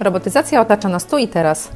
[0.00, 1.68] Robotyzacja otacza nas tu i teraz.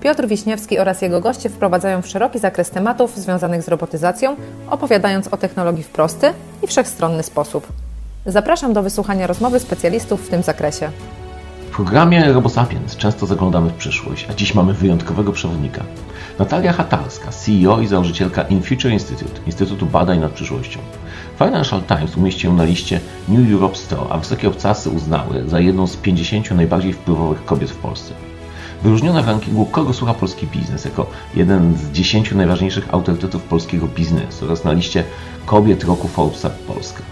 [0.00, 4.36] Piotr Wiśniewski oraz jego goście wprowadzają w szeroki zakres tematów związanych z robotyzacją,
[4.70, 6.32] opowiadając o technologii w prosty
[6.62, 7.66] i wszechstronny sposób.
[8.26, 10.90] Zapraszam do wysłuchania rozmowy specjalistów w tym zakresie.
[11.72, 15.84] Programie RoboSapiens często zaglądamy w przyszłość, a dziś mamy wyjątkowego przewodnika.
[16.38, 20.80] Natalia Hatalska, CEO i założycielka InFuture Institute, Instytutu Badań nad Przyszłością.
[21.38, 25.86] Financial Times umieścił ją na liście New Europe 100, a wysokie obcasy uznały za jedną
[25.86, 28.14] z 50 najbardziej wpływowych kobiet w Polsce.
[28.82, 34.44] Wyróżniona w rankingu Kogo słucha polski biznes jako jeden z 10 najważniejszych autorytetów polskiego biznesu
[34.44, 35.04] oraz na liście
[35.46, 37.11] Kobiet Roku Forbesa Polska.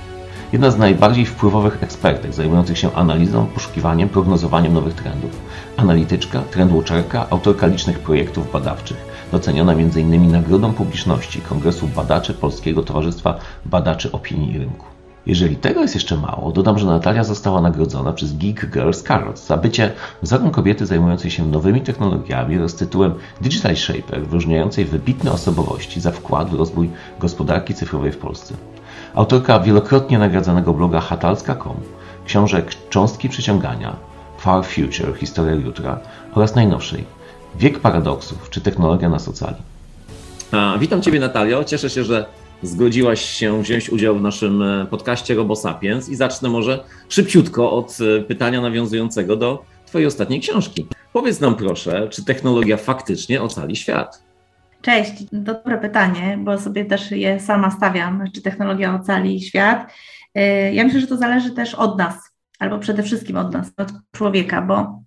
[0.52, 5.30] Jedna z najbardziej wpływowych ekspertek zajmujących się analizą, poszukiwaniem, prognozowaniem nowych trendów.
[5.76, 8.96] Analityczka, trendwatcherka, autorka licznych projektów badawczych,
[9.32, 10.32] doceniona m.in.
[10.32, 14.86] Nagrodą Publiczności Kongresu Badaczy Polskiego Towarzystwa Badaczy Opinii i Rynku.
[15.26, 19.56] Jeżeli tego jest jeszcze mało, dodam, że Natalia została nagrodzona przez Geek Girls Carrots za
[19.56, 26.10] bycie wzorem kobiety zajmującej się nowymi technologiami oraz tytułem Digital Shaper, wyróżniającej wybitne osobowości za
[26.10, 28.54] wkład w rozwój gospodarki cyfrowej w Polsce.
[29.14, 31.76] Autorka wielokrotnie nagradzanego bloga hatalska.com,
[32.26, 33.96] książek Cząstki Przyciągania,
[34.38, 36.00] Far Future, Historia Jutra
[36.34, 37.04] oraz najnowszej
[37.56, 39.56] Wiek Paradoksów czy Technologia nas ocali.
[40.78, 42.26] witam Ciebie Natalio, cieszę się, że
[42.62, 48.22] zgodziłaś się wziąć udział w naszym e, podcaście RoboSapiens i zacznę może szybciutko od e,
[48.22, 50.86] pytania nawiązującego do Twojej ostatniej książki.
[51.12, 54.29] Powiedz nam proszę, czy technologia faktycznie ocali świat?
[54.82, 59.92] Cześć, dobre pytanie, bo sobie też je sama stawiam, czy technologia ocali świat.
[60.34, 63.92] E, ja myślę, że to zależy też od nas, albo przede wszystkim od nas, od
[64.12, 65.02] człowieka, bo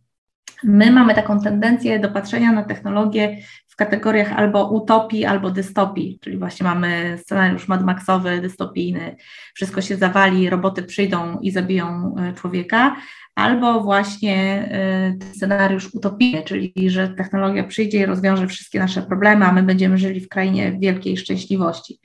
[0.63, 6.37] my mamy taką tendencję do patrzenia na technologię w kategoriach albo utopii, albo dystopii, czyli
[6.37, 9.15] właśnie mamy scenariusz Mad Maxowy, dystopijny,
[9.53, 12.95] wszystko się zawali, roboty przyjdą i zabiją e, człowieka,
[13.35, 14.35] albo właśnie
[14.71, 19.97] e, scenariusz utopijny, czyli że technologia przyjdzie i rozwiąże wszystkie nasze problemy, a my będziemy
[19.97, 21.99] żyli w krainie wielkiej szczęśliwości.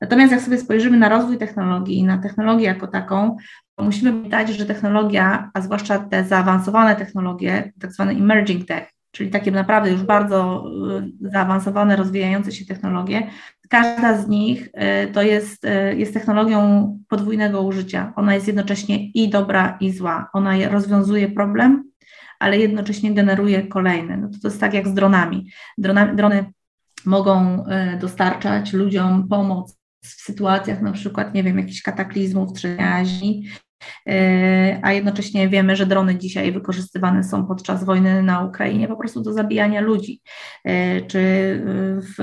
[0.00, 3.36] Natomiast jak sobie spojrzymy na rozwój technologii i na technologię jako taką,
[3.78, 9.50] musimy pamiętać, że technologia, a zwłaszcza te zaawansowane technologie, tak zwane emerging tech, czyli takie
[9.50, 10.64] naprawdę już bardzo
[11.22, 13.30] y, zaawansowane, rozwijające się technologie,
[13.68, 18.12] każda z nich y, to jest, y, jest technologią podwójnego użycia.
[18.16, 20.30] Ona jest jednocześnie i dobra, i zła.
[20.32, 21.90] Ona rozwiązuje problem,
[22.38, 24.16] ale jednocześnie generuje kolejny.
[24.16, 25.50] No to, to jest tak jak z dronami.
[25.78, 26.52] Drona, drony
[27.04, 27.64] mogą
[28.00, 33.67] dostarczać ludziom pomoc w sytuacjach na przykład, nie wiem, jakichś kataklizmów, E,
[34.82, 39.32] a jednocześnie wiemy, że drony dzisiaj wykorzystywane są podczas wojny na Ukrainie po prostu do
[39.32, 40.20] zabijania ludzi.
[40.64, 41.18] E, czy
[41.96, 42.16] w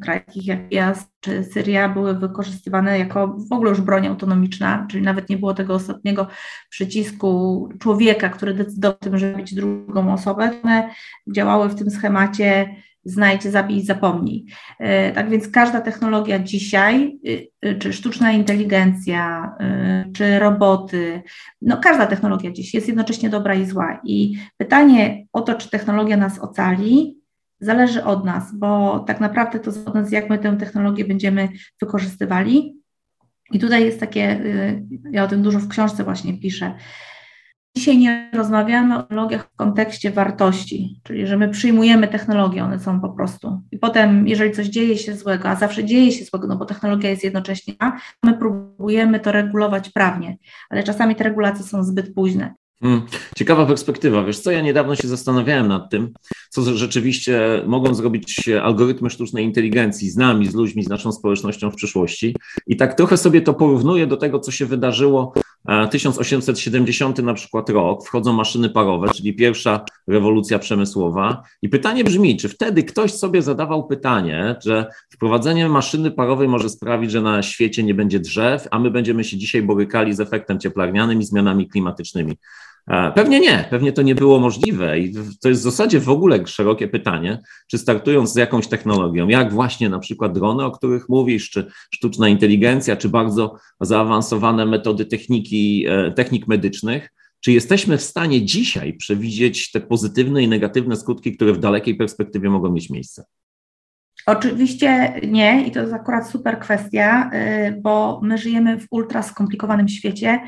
[0.00, 5.04] krajach takich jak IAS czy Syria były wykorzystywane jako w ogóle już broń autonomiczna, czyli
[5.04, 6.26] nawet nie było tego ostatniego
[6.70, 10.50] przycisku człowieka, który decydował o tym, żeby mieć drugą osobę.
[10.62, 10.90] One
[11.32, 12.74] działały w tym schemacie
[13.08, 14.44] znajdź, zabij, zapomnij.
[14.78, 17.18] E, tak więc każda technologia dzisiaj,
[17.64, 19.52] y, czy sztuczna inteligencja,
[20.08, 21.22] y, czy roboty,
[21.62, 24.00] no każda technologia dziś jest jednocześnie dobra i zła.
[24.04, 27.18] I pytanie o to, czy technologia nas ocali,
[27.60, 31.48] zależy od nas, bo tak naprawdę to zależy od nas, jak my tę technologię będziemy
[31.80, 32.74] wykorzystywali.
[33.52, 34.40] I tutaj jest takie,
[35.10, 36.74] ja o tym dużo w książce właśnie piszę,
[37.76, 43.00] Dzisiaj nie rozmawiamy o technologiach w kontekście wartości, czyli że my przyjmujemy technologie, one są
[43.00, 43.60] po prostu.
[43.72, 47.10] I potem, jeżeli coś dzieje się złego, a zawsze dzieje się złego, no bo technologia
[47.10, 47.74] jest jednocześnie,
[48.22, 50.36] my próbujemy to regulować prawnie,
[50.70, 52.54] ale czasami te regulacje są zbyt późne.
[52.82, 53.02] Hmm,
[53.36, 54.24] ciekawa perspektywa.
[54.24, 56.12] Wiesz co, ja niedawno się zastanawiałem nad tym,
[56.50, 61.74] co rzeczywiście mogą zrobić algorytmy sztucznej inteligencji z nami, z ludźmi, z naszą społecznością w
[61.74, 62.36] przyszłości.
[62.66, 65.32] I tak trochę sobie to porównuję do tego, co się wydarzyło
[65.90, 71.42] 1870 na przykład rok, wchodzą maszyny parowe, czyli pierwsza rewolucja przemysłowa.
[71.62, 77.10] I pytanie brzmi, czy wtedy ktoś sobie zadawał pytanie, że wprowadzenie maszyny parowej może sprawić,
[77.10, 81.20] że na świecie nie będzie drzew, a my będziemy się dzisiaj borykali z efektem cieplarnianym
[81.20, 82.36] i zmianami klimatycznymi.
[83.14, 86.88] Pewnie nie, pewnie to nie było możliwe i to jest w zasadzie w ogóle szerokie
[86.88, 87.38] pytanie,
[87.70, 92.28] czy startując z jakąś technologią, jak właśnie na przykład drony, o których mówisz, czy sztuczna
[92.28, 97.08] inteligencja, czy bardzo zaawansowane metody techniki, e, technik medycznych,
[97.40, 102.50] czy jesteśmy w stanie dzisiaj przewidzieć te pozytywne i negatywne skutki, które w dalekiej perspektywie
[102.50, 103.24] mogą mieć miejsce?
[104.26, 107.30] Oczywiście nie, i to jest akurat super kwestia,
[107.68, 110.40] y, bo my żyjemy w ultra skomplikowanym świecie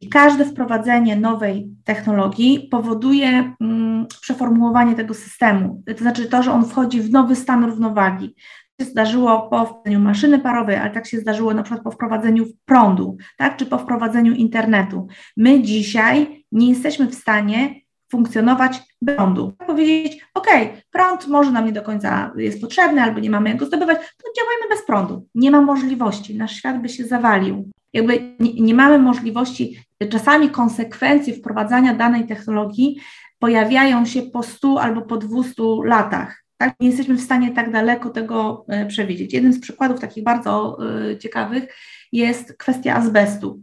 [0.00, 5.82] i każde wprowadzenie nowej technologii powoduje mm, przeformułowanie tego systemu.
[5.86, 8.34] To znaczy to, że on wchodzi w nowy stan równowagi.
[8.80, 13.16] się zdarzyło po wprowadzeniu maszyny parowej, ale tak się zdarzyło na przykład po wprowadzeniu prądu,
[13.38, 15.06] tak, czy po wprowadzeniu internetu.
[15.36, 19.52] My dzisiaj nie jesteśmy w stanie funkcjonować bez prądu.
[19.66, 20.46] Powiedzieć, ok,
[20.90, 24.28] prąd może nam nie do końca jest potrzebny, albo nie mamy jak go zdobywać, to
[24.36, 25.28] działajmy bez prądu.
[25.34, 27.70] Nie ma możliwości, nasz świat by się zawalił.
[27.96, 29.78] Jakby nie, nie mamy możliwości,
[30.10, 33.00] czasami konsekwencje wprowadzania danej technologii
[33.38, 36.42] pojawiają się po 100 albo po 200 latach.
[36.56, 36.74] Tak?
[36.80, 39.32] Nie jesteśmy w stanie tak daleko tego e, przewidzieć.
[39.32, 40.78] Jeden z przykładów takich bardzo
[41.10, 41.74] e, ciekawych
[42.12, 43.62] jest kwestia azbestu.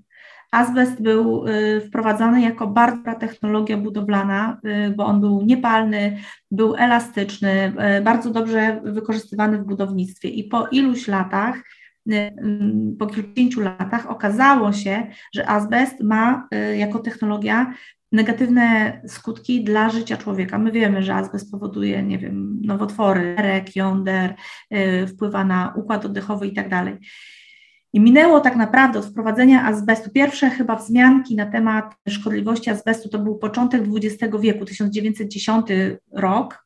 [0.52, 4.62] Azbest był y, wprowadzany jako bardzo technologia budowlana,
[4.96, 6.18] bo on był niepalny,
[6.52, 10.30] był elastyczny, bardzo dobrze wykorzystywany w budownictwie.
[10.30, 11.56] I po iluś latach,
[13.00, 16.48] po kilkudziesięciu latach okazało się, że azbest ma
[16.78, 17.74] jako technologia
[18.12, 20.58] negatywne skutki dla życia człowieka.
[20.58, 24.36] My wiemy, że azbest powoduje, nie wiem, nowotwory, rek, jąder,
[25.08, 26.98] wpływa na układ oddechowy i tak dalej.
[27.94, 30.10] I minęło tak naprawdę od wprowadzenia azbestu.
[30.10, 35.68] Pierwsze chyba wzmianki na temat szkodliwości azbestu to był początek XX wieku, 1910
[36.12, 36.63] rok.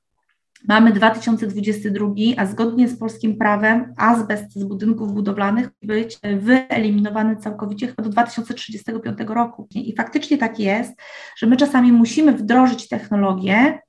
[0.67, 8.03] Mamy 2022, a zgodnie z polskim prawem azbest z budynków budowlanych być wyeliminowany całkowicie chyba
[8.03, 9.67] do 2035 roku.
[9.75, 10.93] I faktycznie tak jest,
[11.37, 13.79] że my czasami musimy wdrożyć technologię,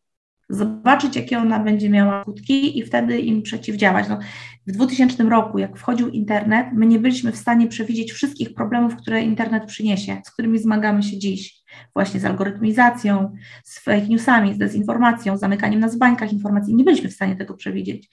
[0.48, 4.08] zobaczyć, jakie ona będzie miała skutki i wtedy im przeciwdziałać.
[4.08, 4.18] No,
[4.66, 9.22] w 2000 roku, jak wchodził internet, my nie byliśmy w stanie przewidzieć wszystkich problemów, które
[9.22, 11.57] internet przyniesie, z którymi zmagamy się dziś.
[11.94, 16.74] Właśnie z algorytmizacją, z fake newsami, z dezinformacją, z zamykaniem nas w bańkach informacji.
[16.74, 18.08] Nie byliśmy w stanie tego przewidzieć.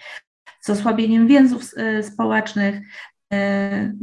[0.61, 2.81] Z osłabieniem więzów y, społecznych,
[3.33, 3.93] E,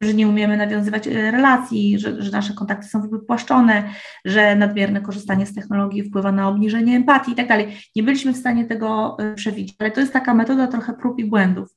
[0.00, 3.84] że nie umiemy nawiązywać e, relacji, że, że, nasze kontakty są wypłaszczone,
[4.24, 7.76] że nadmierne korzystanie z technologii wpływa na obniżenie empatii i tak dalej.
[7.96, 11.24] Nie byliśmy w stanie tego e, przewidzieć, ale to jest taka metoda trochę prób i
[11.24, 11.68] błędów.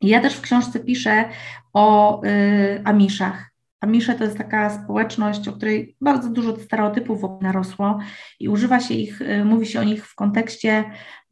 [0.00, 1.24] Ja też w książce piszę
[1.72, 3.49] o y, Amiszach.
[3.80, 7.98] Amisze to jest taka społeczność, o której bardzo dużo stereotypów narosło
[8.40, 10.84] i używa się ich, mówi się o nich w kontekście,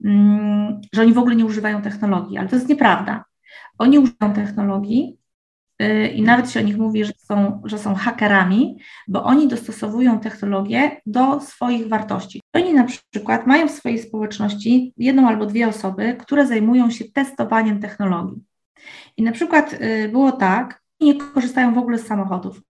[0.04, 3.24] mm, że oni w ogóle nie używają technologii, ale to jest nieprawda.
[3.78, 5.18] Oni używają technologii
[5.82, 8.78] y, i nawet się o nich mówi, że są, że są hakerami,
[9.08, 12.40] bo oni dostosowują technologię do swoich wartości.
[12.52, 17.80] Oni na przykład mają w swojej społeczności jedną albo dwie osoby, które zajmują się testowaniem
[17.80, 18.42] technologii.
[19.16, 22.60] I na przykład y, było tak, nie korzystają w ogóle z samochodów.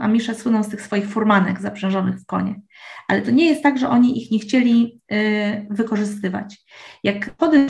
[0.00, 2.60] Amisze słyną z tych swoich furmanek zaprzężonych w konie.
[3.08, 6.64] Ale to nie jest tak, że oni ich nie chcieli y, wykorzystywać.
[7.04, 7.66] Jak chody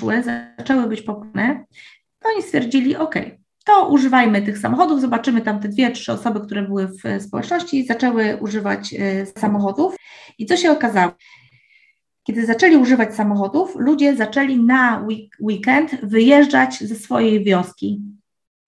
[0.59, 1.65] zaczęły być popularne,
[2.19, 3.15] to oni stwierdzili, ok,
[3.65, 8.37] to używajmy tych samochodów, zobaczymy tam te dwie, trzy osoby, które były w społeczności, zaczęły
[8.37, 9.97] używać e, samochodów.
[10.39, 11.13] I co się okazało?
[12.23, 15.07] Kiedy zaczęli używać samochodów, ludzie zaczęli na
[15.41, 18.01] weekend wyjeżdżać ze swojej wioski,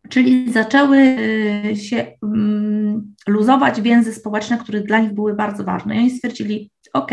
[0.08, 5.96] czyli zaczęły e, się mm, luzować więzy społeczne, które dla nich były bardzo ważne.
[5.96, 7.10] I oni stwierdzili, OK,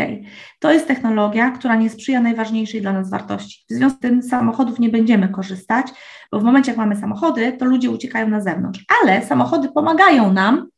[0.58, 3.64] to jest technologia, która nie sprzyja najważniejszej dla nas wartości.
[3.70, 5.86] W związku z tym samochodów nie będziemy korzystać,
[6.32, 10.68] bo w momencie, jak mamy samochody, to ludzie uciekają na zewnątrz, ale samochody pomagają nam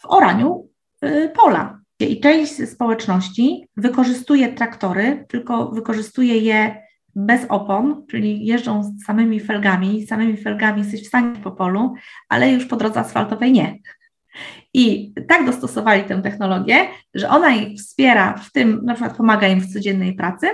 [0.00, 0.68] w oraniu
[1.04, 1.80] y, pola.
[2.00, 6.85] I część społeczności wykorzystuje traktory, tylko wykorzystuje je
[7.16, 11.94] bez opon, czyli jeżdżą z samymi felgami, samymi felgami jesteś w stanie po polu,
[12.28, 13.78] ale już po drodze asfaltowej nie.
[14.74, 19.60] I tak dostosowali tę technologię, że ona ich wspiera w tym, na przykład pomaga im
[19.60, 20.46] w codziennej pracy,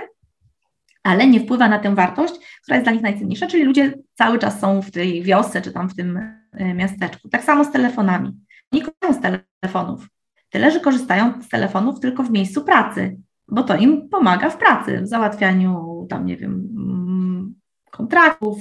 [1.03, 4.59] ale nie wpływa na tę wartość, która jest dla nich najcenniejsza, czyli ludzie cały czas
[4.59, 6.17] są w tej wiosce czy tam w tym
[6.51, 7.29] e, miasteczku.
[7.29, 8.31] Tak samo z telefonami.
[8.71, 10.07] Nie korzystają z telefonów.
[10.49, 15.01] Tyle, że korzystają z telefonów tylko w miejscu pracy, bo to im pomaga w pracy,
[15.01, 17.55] w załatwianiu tam, nie wiem, mm,
[17.91, 18.57] kontraktów,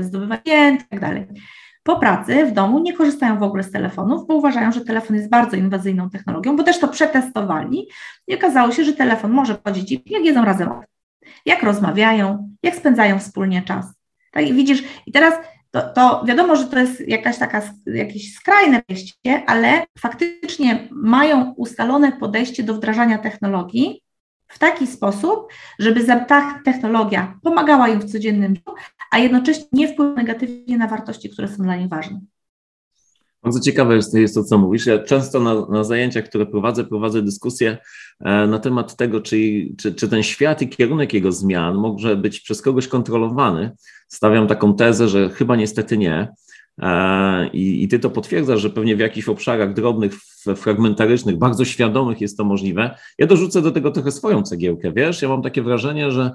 [0.00, 1.26] zdobywaniu tak dalej
[1.82, 5.30] po pracy w domu nie korzystają w ogóle z telefonów, bo uważają, że telefon jest
[5.30, 7.88] bardzo inwazyjną technologią, bo też to przetestowali
[8.26, 10.70] i okazało się, że telefon może chodzić jak jedzą razem,
[11.46, 13.86] jak rozmawiają, jak spędzają wspólnie czas.
[14.32, 15.34] Tak, i widzisz, i teraz
[15.70, 22.12] to, to, wiadomo, że to jest jakaś taka, jakieś skrajne podejście, ale faktycznie mają ustalone
[22.12, 24.02] podejście do wdrażania technologii
[24.50, 28.72] w taki sposób, żeby ta technologia pomagała im w codziennym życiu,
[29.10, 32.20] a jednocześnie nie wpływa negatywnie na wartości, które są dla nich ważne.
[33.42, 34.86] Bardzo ciekawe jest, jest to, co mówisz.
[34.86, 37.78] Ja często na, na, zajęciach, które prowadzę, prowadzę dyskusję
[38.20, 39.36] e, na temat tego, czy,
[39.78, 43.70] czy, czy, ten świat i kierunek jego zmian może być przez kogoś kontrolowany.
[44.08, 46.28] Stawiam taką tezę, że chyba niestety nie.
[46.78, 50.12] E, I, I ty to potwierdzasz, że pewnie w jakichś obszarach drobnych
[50.56, 52.96] fragmentarycznych, bardzo świadomych jest to możliwe.
[53.18, 56.32] Ja dorzucę do tego trochę swoją cegiełkę, wiesz, ja mam takie wrażenie, że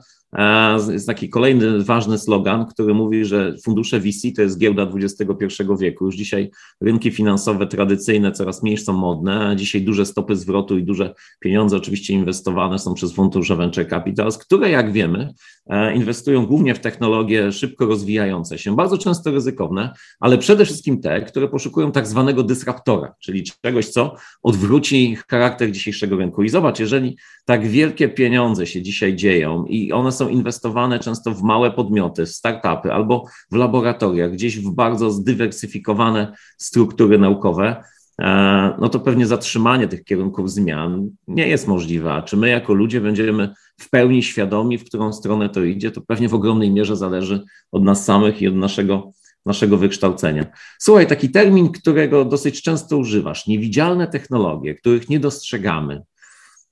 [0.89, 6.05] jest taki kolejny ważny slogan, który mówi, że fundusze VC to jest giełda XXI wieku.
[6.05, 11.13] Już dzisiaj rynki finansowe tradycyjne coraz mniej są modne, dzisiaj duże stopy zwrotu i duże
[11.39, 15.33] pieniądze oczywiście inwestowane są przez fundusze venture capitals, które jak wiemy
[15.67, 21.21] e, inwestują głównie w technologie szybko rozwijające się, bardzo często ryzykowne, ale przede wszystkim te,
[21.21, 26.43] które poszukują tak zwanego dysraptora, czyli czegoś, co odwróci charakter dzisiejszego rynku.
[26.43, 31.43] I zobacz, jeżeli tak wielkie pieniądze się dzisiaj dzieją i one są inwestowane często w
[31.43, 37.83] małe podmioty, w startupy albo w laboratoriach, gdzieś w bardzo zdywersyfikowane struktury naukowe,
[38.21, 42.13] e, no to pewnie zatrzymanie tych kierunków zmian nie jest możliwe.
[42.13, 46.01] A czy my jako ludzie będziemy w pełni świadomi, w którą stronę to idzie, to
[46.01, 49.11] pewnie w ogromnej mierze zależy od nas samych i od naszego,
[49.45, 50.45] naszego wykształcenia.
[50.79, 56.01] Słuchaj, taki termin, którego dosyć często używasz, niewidzialne technologie, których nie dostrzegamy.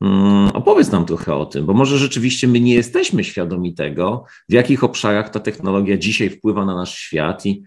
[0.02, 4.54] Mm, opowiedz nam trochę o tym, bo może rzeczywiście my nie jesteśmy świadomi tego, w
[4.54, 7.64] jakich obszarach ta technologia dzisiaj wpływa na nasz świat i,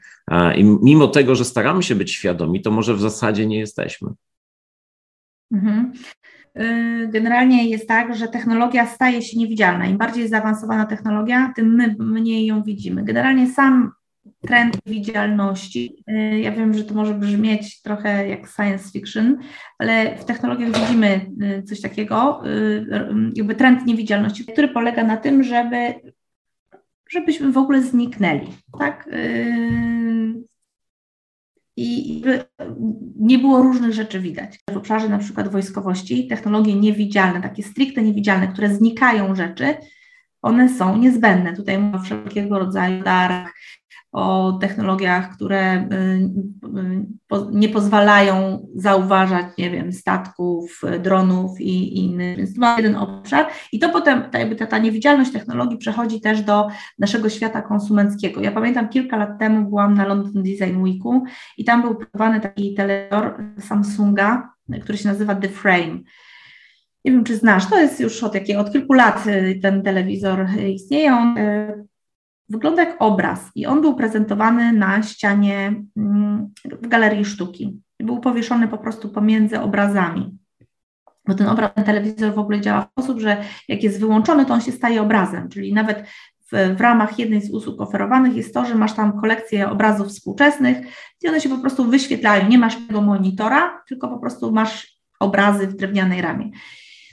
[0.56, 4.08] i mimo tego, że staramy się być świadomi, to może w zasadzie nie jesteśmy.
[5.52, 5.92] Mhm.
[6.60, 9.86] Y, generalnie jest tak, że technologia staje się niewidzialna.
[9.86, 13.04] Im bardziej zaawansowana technologia, tym my mniej ją widzimy.
[13.04, 13.92] Generalnie sam
[14.40, 16.04] trend widzialności.
[16.10, 19.38] Y, ja wiem, że to może brzmieć trochę jak science fiction,
[19.78, 22.86] ale w technologiach widzimy y, coś takiego, y,
[23.34, 25.94] jakby trend niewidzialności, który polega na tym, żeby
[27.10, 28.46] żebyśmy w ogóle zniknęli,
[28.78, 29.08] tak?
[31.76, 32.22] I
[33.16, 34.58] nie było różnych rzeczy widać.
[34.70, 39.74] W obszarze na przykład wojskowości technologie niewidzialne, takie stricte niewidzialne, które znikają rzeczy,
[40.42, 41.56] one są niezbędne.
[41.56, 43.54] Tutaj mówię o wszelkiego rodzaju darach,
[44.16, 45.86] o technologiach, które y,
[47.32, 52.36] y, nie pozwalają zauważać, nie wiem, statków, dronów i innych.
[52.36, 53.46] Więc to ma jeden obszar.
[53.72, 56.68] I to potem, ta, jakby ta, ta niewidzialność technologii przechodzi też do
[56.98, 58.40] naszego świata konsumenckiego.
[58.40, 61.24] Ja pamiętam kilka lat temu byłam na London Design Weeku
[61.58, 65.98] i tam był próbowany taki telewizor Samsunga, który się nazywa The Frame.
[67.04, 70.46] Nie wiem, czy znasz, to jest już od, jakiego, od kilku lat y, ten telewizor
[70.74, 71.14] istnieje.
[71.14, 71.34] On
[72.48, 76.48] wygląda jak obraz i on był prezentowany na ścianie mm,
[76.82, 77.80] w galerii sztuki.
[78.00, 80.38] Był powieszony po prostu pomiędzy obrazami.
[81.26, 84.54] Bo ten obraz, ten telewizor w ogóle działa w sposób, że jak jest wyłączony, to
[84.54, 86.04] on się staje obrazem, czyli nawet
[86.52, 90.86] w, w, ramach jednej z usług oferowanych jest to, że masz tam kolekcję obrazów współczesnych
[91.22, 92.48] i one się po prostu wyświetlają.
[92.48, 96.50] Nie masz tego monitora, tylko po prostu masz obrazy w drewnianej ramie.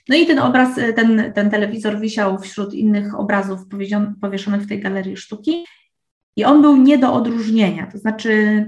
[0.09, 3.59] No i ten obraz, y, ten, ten telewizor wisiał wśród innych obrazów
[4.21, 5.65] powieszonych w tej galerii sztuki
[6.35, 8.65] i on był nie do odróżnienia, to znaczy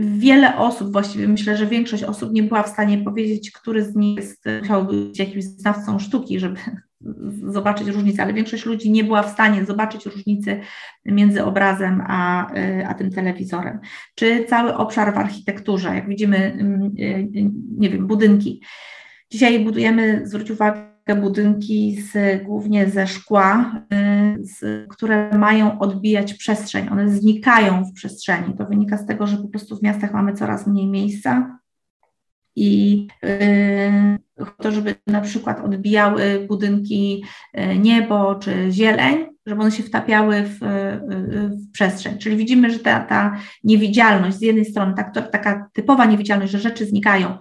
[0.00, 4.16] wiele osób, właściwie myślę, że większość osób nie była w stanie powiedzieć, który z nich
[4.16, 6.56] jest, musiał być jakimś znawcą sztuki, żeby
[7.42, 10.60] zobaczyć różnicę, ale większość ludzi nie była w stanie zobaczyć różnicy
[11.04, 13.80] między obrazem a, y, a tym telewizorem.
[14.14, 18.62] Czy cały obszar w architekturze, jak widzimy, mm, y, nie wiem, budynki.
[19.30, 23.74] Dzisiaj budujemy, zwróć uwagę, budynki z, głównie ze szkła,
[24.38, 26.88] y, z, które mają odbijać przestrzeń.
[26.88, 28.56] One znikają w przestrzeni.
[28.58, 31.58] To wynika z tego, że po prostu w miastach mamy coraz mniej miejsca
[32.56, 37.24] i yy, to, żeby na przykład odbijały budynki
[37.58, 42.18] y, niebo czy zieleń, żeby one się wtapiały w, y, w przestrzeń.
[42.18, 46.86] Czyli widzimy, że ta, ta niewidzialność z jednej strony, tak, taka typowa niewidzialność, że rzeczy
[46.86, 47.38] znikają,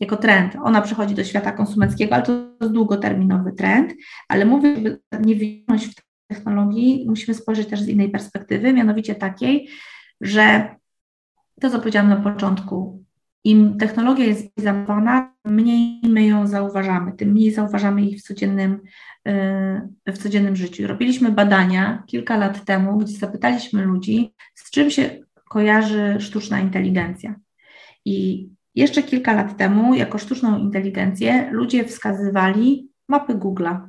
[0.00, 0.56] jako trend.
[0.62, 3.94] Ona przychodzi do świata konsumenckiego, ale to jest długoterminowy trend,
[4.28, 5.94] ale mówię, że niewidolność w
[6.28, 9.68] technologii musimy spojrzeć też z innej perspektywy, mianowicie takiej,
[10.20, 10.74] że
[11.60, 13.04] to, co powiedziałam na początku,
[13.44, 18.80] im technologia jest zaawansowana, mniej my ją zauważamy, tym mniej zauważamy ich w codziennym,
[19.24, 20.86] yy, w codziennym życiu.
[20.86, 25.10] Robiliśmy badania kilka lat temu, gdzie zapytaliśmy ludzi, z czym się
[25.48, 27.34] kojarzy sztuczna inteligencja.
[28.04, 33.80] I jeszcze kilka lat temu, jako sztuczną inteligencję, ludzie wskazywali mapy Google'a.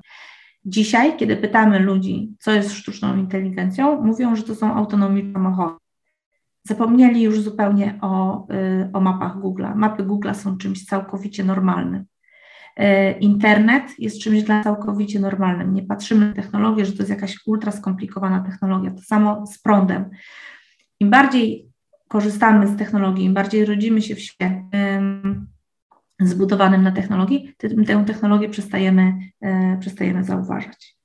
[0.65, 5.75] Dzisiaj, kiedy pytamy ludzi, co jest sztuczną inteligencją, mówią, że to są autonomiczne samochody.
[6.63, 9.75] Zapomnieli już zupełnie o, y, o mapach Google'a.
[9.75, 12.05] Mapy Google'a są czymś całkowicie normalnym.
[12.79, 12.83] Y,
[13.19, 15.73] internet jest czymś dla całkowicie normalnym.
[15.73, 18.91] Nie patrzymy na technologię, że to jest jakaś ultra skomplikowana technologia.
[18.91, 20.09] To samo z prądem.
[20.99, 21.67] Im bardziej
[22.07, 24.66] korzystamy z technologii, im bardziej rodzimy się w świecie
[26.19, 30.96] zbudowanym na technologii, tę technologię przestajemy, e, przestajemy zauważać.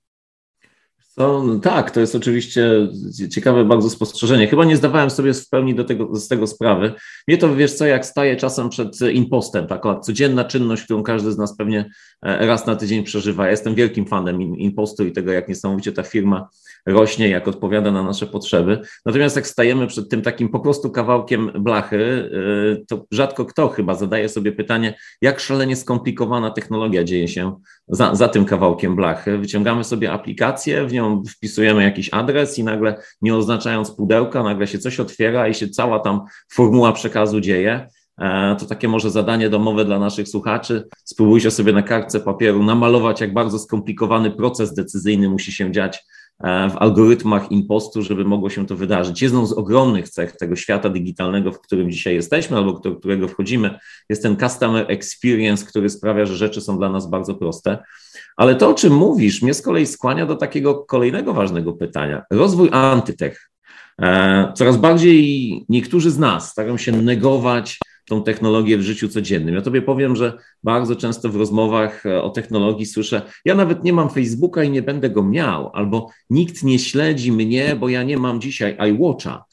[1.16, 2.88] To, no tak, to jest oczywiście
[3.30, 4.46] ciekawe bardzo spostrzeżenie.
[4.46, 6.92] Chyba nie zdawałem sobie w pełni do tego, z tego sprawy.
[7.28, 11.38] Mnie to, wiesz co, jak staje czasem przed impostem, taka codzienna czynność, którą każdy z
[11.38, 11.90] nas pewnie
[12.22, 13.44] e, raz na tydzień przeżywa.
[13.44, 16.48] Ja jestem wielkim fanem impostu i tego, jak niesamowicie ta firma
[16.86, 18.80] rośnie, jak odpowiada na nasze potrzeby.
[19.06, 23.94] Natomiast jak stajemy przed tym takim po prostu kawałkiem blachy, y, to rzadko kto chyba
[23.94, 27.56] zadaje sobie pytanie, jak szalenie skomplikowana technologia dzieje się
[27.88, 29.38] za, za tym kawałkiem blachy.
[29.38, 34.78] Wyciągamy sobie aplikację, w nią wpisujemy jakiś adres i nagle, nie oznaczając pudełka, nagle się
[34.78, 36.20] coś otwiera i się cała tam
[36.52, 37.86] formuła przekazu dzieje.
[38.20, 40.88] E, to takie może zadanie domowe dla naszych słuchaczy.
[41.04, 46.04] Spróbujcie sobie na kartce papieru namalować, jak bardzo skomplikowany proces decyzyjny musi się dziać
[46.42, 49.22] E, w algorytmach impostu, żeby mogło się to wydarzyć.
[49.22, 53.78] Jedną z ogromnych cech tego świata digitalnego, w którym dzisiaj jesteśmy albo którego wchodzimy,
[54.08, 57.78] jest ten customer experience, który sprawia, że rzeczy są dla nas bardzo proste.
[58.36, 62.22] Ale to, o czym mówisz, mnie z kolei skłania do takiego kolejnego ważnego pytania.
[62.30, 63.50] Rozwój antytech.
[64.02, 69.54] E, coraz bardziej niektórzy z nas starają się negować tą technologię w życiu codziennym.
[69.54, 73.92] Ja tobie powiem, że bardzo często w rozmowach e, o technologii słyszę, ja nawet nie
[73.92, 78.18] mam Facebooka i nie będę go miał, albo nikt nie śledzi mnie, bo ja nie
[78.18, 79.44] mam dzisiaj iWatcha.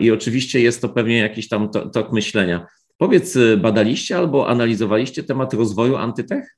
[0.00, 2.66] I oczywiście jest to pewnie jakiś tam tok myślenia.
[2.96, 6.56] Powiedz, e, badaliście albo analizowaliście temat rozwoju antytech?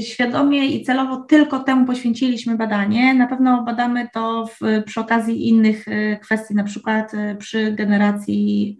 [0.00, 3.14] Świadomie i celowo tylko temu poświęciliśmy badanie.
[3.14, 8.76] Na pewno badamy to w, przy okazji innych e, kwestii, na przykład przy generacji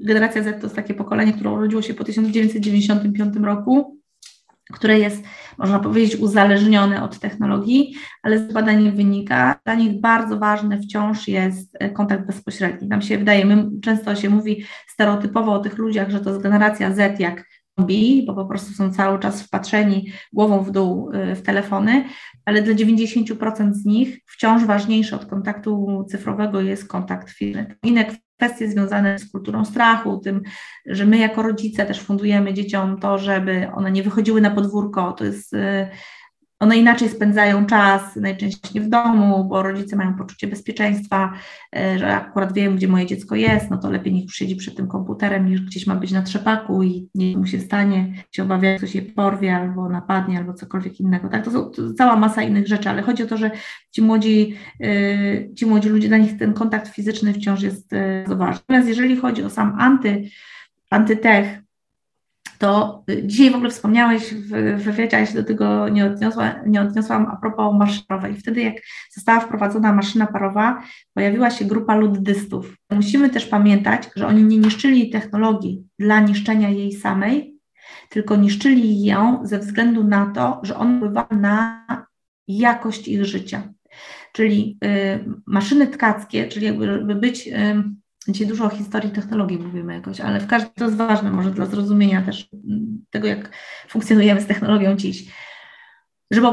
[0.00, 4.00] Generacja Z to jest takie pokolenie, które urodziło się po 1995 roku,
[4.72, 5.24] które jest,
[5.58, 11.78] można powiedzieć, uzależnione od technologii, ale z badań wynika, dla nich bardzo ważny wciąż jest
[11.94, 12.88] kontakt bezpośredni.
[12.88, 16.94] Nam się wydaje, my, często się mówi stereotypowo o tych ludziach, że to jest generacja
[16.94, 17.44] Z jak
[18.26, 22.04] bo po prostu są cały czas wpatrzeni głową w dół y, w telefony,
[22.44, 27.76] ale dla 90% z nich wciąż ważniejszy od kontaktu cyfrowego jest kontakt fizyczny.
[27.82, 28.04] Inne
[28.36, 30.42] kwestie związane z kulturą strachu, tym,
[30.86, 35.24] że my jako rodzice też fundujemy dzieciom to, żeby one nie wychodziły na podwórko, to
[35.24, 35.88] jest y,
[36.60, 41.32] one inaczej spędzają czas, najczęściej w domu, bo rodzice mają poczucie bezpieczeństwa,
[41.76, 44.88] e, że akurat wiem, gdzie moje dziecko jest, no to lepiej niech siedzi przed tym
[44.88, 48.78] komputerem, niż gdzieś ma być na trzepaku i nie mu się stanie, się obawia, że
[48.78, 51.28] ktoś je porwie albo napadnie, albo cokolwiek innego.
[51.28, 53.50] Tak, to są to cała masa innych rzeczy, ale chodzi o to, że
[53.90, 58.36] ci młodzi, e, ci młodzi ludzie, dla nich ten kontakt fizyczny wciąż jest e, bardzo
[58.36, 58.60] ważny.
[58.60, 60.28] Natomiast jeżeli chodzi o sam anty,
[60.90, 61.65] antytech,
[62.58, 67.36] to dzisiaj w ogóle wspomniałeś w wywiadzie, się do tego nie, odniosła, nie odniosłam a
[67.36, 68.36] propos maszyny parowej.
[68.36, 68.74] Wtedy jak
[69.14, 70.82] została wprowadzona maszyna parowa,
[71.14, 72.76] pojawiła się grupa luddystów.
[72.90, 77.56] Musimy też pamiętać, że oni nie niszczyli technologii dla niszczenia jej samej,
[78.08, 81.86] tylko niszczyli ją ze względu na to, że on wpływa na
[82.48, 83.62] jakość ich życia.
[84.32, 87.48] Czyli y, maszyny tkackie, czyli jakby być...
[87.48, 91.50] Y, Dzisiaj dużo o historii technologii mówimy jakoś, ale w każdym to jest ważne może
[91.50, 92.48] dla zrozumienia też
[93.10, 93.50] tego, jak
[93.88, 95.32] funkcjonujemy z technologią dziś.
[96.30, 96.46] Żeby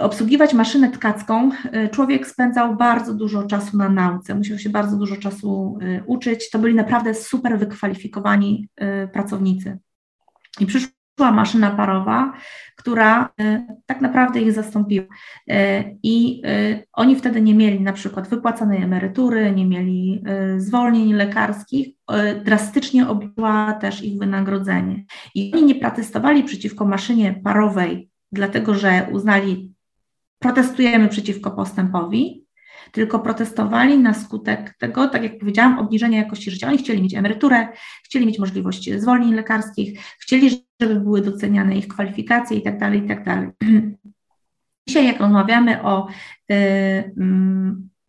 [0.00, 1.50] obsługiwać maszynę tkacką,
[1.84, 6.50] y, człowiek spędzał bardzo dużo czasu na nauce, musiał się bardzo dużo czasu y, uczyć.
[6.50, 8.68] To byli naprawdę super wykwalifikowani
[9.04, 9.78] y, pracownicy.
[10.60, 12.32] I przyszło była maszyna parowa,
[12.76, 15.06] która e, tak naprawdę ich zastąpiła.
[15.48, 20.24] E, I e, oni wtedy nie mieli na przykład wypłacanej emerytury, nie mieli
[20.56, 21.88] zwolnień lekarskich,
[22.44, 25.04] drastycznie objęła też ich wynagrodzenie.
[25.34, 29.74] I oni nie protestowali przeciwko maszynie parowej, dlatego że uznali,
[30.38, 32.46] protestujemy przeciwko postępowi,
[32.92, 36.68] tylko protestowali na skutek tego, tak jak powiedziałam, obniżenia jakości życia.
[36.68, 37.68] Oni chcieli mieć emeryturę,
[38.04, 43.08] chcieli mieć możliwość zwolnień lekarskich, chcieli, żeby były doceniane ich kwalifikacje i tak dalej, i
[43.08, 43.50] tak.
[44.88, 47.12] Dzisiaj, jak rozmawiamy o y, y,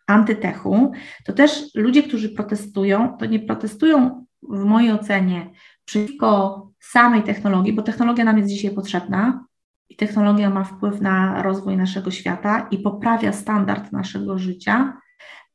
[0.08, 0.92] antytechu,
[1.26, 5.50] to też ludzie, którzy protestują, to nie protestują w mojej ocenie
[5.86, 9.46] przeciwko samej technologii, bo technologia nam jest dzisiaj potrzebna,
[9.92, 14.98] i technologia ma wpływ na rozwój naszego świata i poprawia standard naszego życia,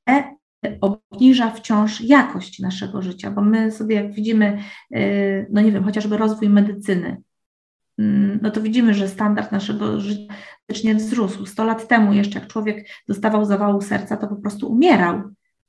[0.07, 0.36] ale
[0.81, 4.59] obniża wciąż jakość naszego życia, bo my sobie, jak widzimy,
[4.97, 7.23] y, no nie wiem, chociażby rozwój medycyny,
[7.99, 10.35] mm, no to widzimy, że standard naszego życia
[10.97, 11.47] wzrósł.
[11.47, 15.23] 100 lat temu jeszcze, jak człowiek dostawał zawału serca, to po prostu umierał.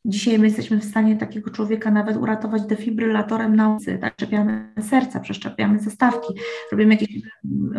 [0.05, 5.19] Dzisiaj my jesteśmy w stanie takiego człowieka nawet uratować defibrylatorem na ulicy, tak, szczepiamy serca,
[5.19, 6.33] przeszczepiamy zestawki,
[6.71, 7.21] robimy jakieś,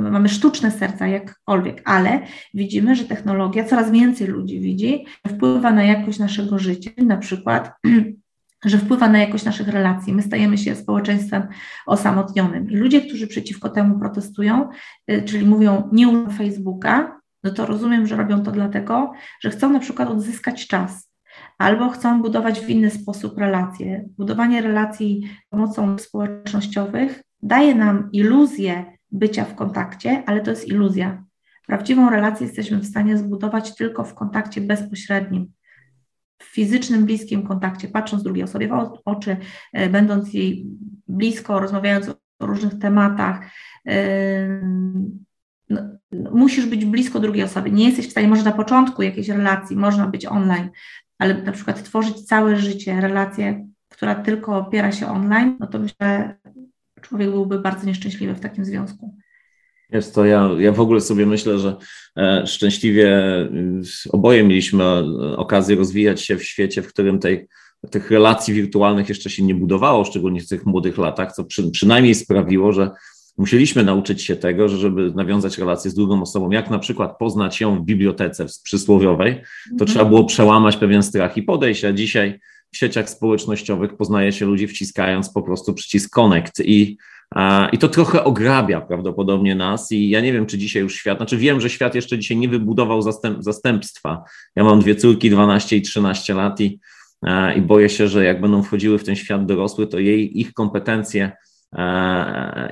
[0.01, 2.21] mamy sztuczne serca, jakkolwiek, ale
[2.55, 7.73] widzimy, że technologia, coraz więcej ludzi widzi, wpływa na jakość naszego życia, na przykład
[8.65, 10.13] że wpływa na jakość naszych relacji.
[10.13, 11.43] My stajemy się społeczeństwem
[11.87, 12.71] osamotnionym.
[12.71, 14.69] I ludzie, którzy przeciwko temu protestują,
[15.11, 19.73] y, czyli mówią, nie używam Facebooka, no to rozumiem, że robią to dlatego, że chcą
[19.73, 21.08] na przykład odzyskać czas
[21.59, 24.09] albo chcą budować w inny sposób relacje.
[24.19, 31.25] Budowanie relacji pomocą społecznościowych daje nam iluzję bycia w kontakcie, ale to jest iluzja.
[31.67, 35.53] Prawdziwą relację jesteśmy w stanie zbudować tylko w kontakcie bezpośrednim,
[36.39, 39.37] w fizycznym, bliskim kontakcie, patrząc drugiej osobie w oczy,
[39.73, 40.67] e, będąc jej
[41.09, 43.41] blisko, rozmawiając o różnych tematach.
[45.71, 45.81] No,
[46.33, 47.71] musisz być blisko drugiej osoby.
[47.71, 50.71] Nie jesteś w stanie, może na początku jakiejś relacji, można być online,
[51.19, 56.37] ale na przykład tworzyć całe życie relację, która tylko opiera się online, no to myślę,
[56.47, 56.53] że
[57.01, 59.15] człowiek byłby bardzo nieszczęśliwy w takim związku.
[59.91, 61.77] Jest to, ja, ja w ogóle sobie myślę, że
[62.17, 63.51] e, szczęśliwie e,
[64.11, 64.85] oboje mieliśmy
[65.37, 67.49] okazję rozwijać się w świecie, w którym tej,
[67.91, 72.15] tych relacji wirtualnych jeszcze się nie budowało, szczególnie w tych młodych latach, co przy, przynajmniej
[72.15, 72.91] sprawiło, że
[73.39, 77.61] musieliśmy nauczyć się tego, że żeby nawiązać relację z drugą osobą, jak na przykład poznać
[77.61, 79.89] ją w bibliotece przysłowiowej, to mhm.
[79.89, 82.41] trzeba było przełamać pewien strach i podejść, a dzisiaj
[82.73, 86.97] w sieciach społecznościowych poznaje się ludzi wciskając po prostu przycisk connect i
[87.73, 91.37] i to trochę ograbia prawdopodobnie nas i ja nie wiem, czy dzisiaj już świat, znaczy
[91.37, 94.25] wiem, że świat jeszcze dzisiaj nie wybudował zastęp, zastępstwa.
[94.57, 96.81] Ja mam dwie córki, 12 i 13 lat i,
[97.57, 101.33] i boję się, że jak będą wchodziły w ten świat dorosły, to jej, ich kompetencje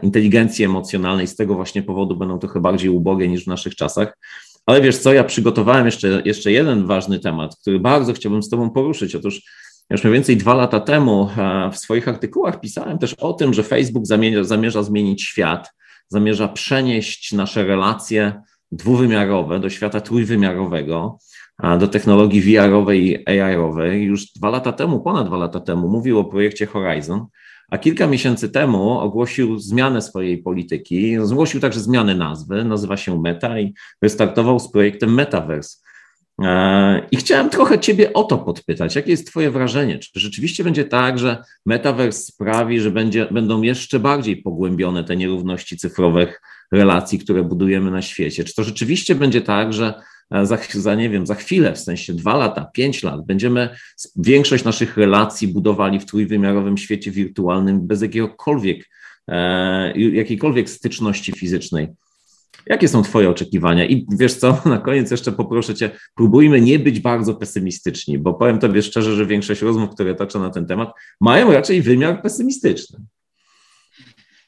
[0.02, 4.18] inteligencji emocjonalnej z tego właśnie powodu będą trochę bardziej ubogie niż w naszych czasach.
[4.66, 8.70] Ale wiesz co, ja przygotowałem jeszcze, jeszcze jeden ważny temat, który bardzo chciałbym z Tobą
[8.70, 9.14] poruszyć.
[9.14, 9.42] Otóż
[9.90, 13.62] już mniej więcej dwa lata temu e, w swoich artykułach pisałem też o tym, że
[13.62, 15.70] Facebook zamierza, zamierza zmienić świat,
[16.08, 21.18] zamierza przenieść nasze relacje dwuwymiarowe do świata trójwymiarowego,
[21.78, 24.04] do technologii VR-owej i AR-owej.
[24.04, 27.26] Już dwa lata temu, ponad dwa lata temu, mówił o projekcie Horizon,
[27.70, 33.60] a kilka miesięcy temu ogłosił zmianę swojej polityki, zgłosił także zmianę nazwy, nazywa się Meta
[33.60, 35.86] i wystartował z projektem Metaverse.
[36.42, 38.96] E, I chciałem trochę Ciebie o to podpytać.
[38.96, 39.98] Jakie jest Twoje wrażenie?
[39.98, 45.76] Czy rzeczywiście będzie tak, że metaverse sprawi, że będzie, będą jeszcze bardziej pogłębione te nierówności
[45.76, 48.44] cyfrowych relacji, które budujemy na świecie?
[48.44, 49.94] Czy to rzeczywiście będzie tak, że
[50.30, 53.68] za, za, nie wiem, za chwilę, w sensie dwa lata, pięć lat, będziemy
[54.16, 58.88] większość naszych relacji budowali w trójwymiarowym świecie wirtualnym bez jakiegokolwiek,
[59.28, 61.88] e, jakiejkolwiek styczności fizycznej?
[62.66, 63.86] Jakie są Twoje oczekiwania?
[63.86, 68.58] I wiesz co, na koniec jeszcze poproszę Cię, próbujmy nie być bardzo pesymistyczni, bo powiem
[68.58, 72.98] Tobie szczerze, że większość rozmów, które toczę na ten temat, mają raczej wymiar pesymistyczny.